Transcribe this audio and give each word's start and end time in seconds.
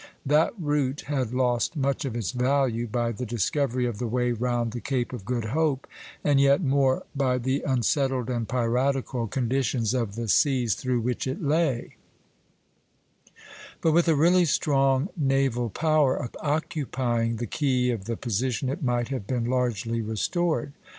That 0.25 0.53
route 0.59 1.01
had 1.01 1.31
lost 1.31 1.75
much 1.77 2.05
of 2.05 2.15
its 2.15 2.31
value 2.31 2.87
by 2.87 3.11
the 3.11 3.23
discovery 3.23 3.85
of 3.85 3.99
the 3.99 4.07
way 4.07 4.31
round 4.31 4.71
the 4.71 4.81
Cape 4.81 5.13
of 5.13 5.25
Good 5.25 5.45
Hope, 5.45 5.85
and 6.23 6.39
yet 6.41 6.63
more 6.63 7.03
by 7.15 7.37
the 7.37 7.61
unsettled 7.61 8.27
and 8.27 8.49
piratical 8.49 9.27
conditions 9.27 9.93
of 9.93 10.15
the 10.15 10.27
seas 10.27 10.73
through 10.73 11.01
which 11.01 11.27
it 11.27 11.39
lay; 11.43 11.97
but 13.79 13.91
with 13.91 14.07
a 14.07 14.15
really 14.15 14.45
strong 14.45 15.09
naval 15.15 15.69
power 15.69 16.31
occupying 16.39 17.35
the 17.35 17.45
key 17.45 17.91
of 17.91 18.05
the 18.05 18.17
position 18.17 18.69
it 18.69 18.81
might 18.81 19.09
have 19.09 19.27
been 19.27 19.45
largely 19.45 20.01
restored. 20.01 20.73